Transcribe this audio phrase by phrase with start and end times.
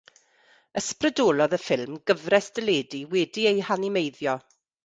[0.79, 4.37] Ysbrydolodd y ffilm gyfres deledu wedi ei hanimeiddio.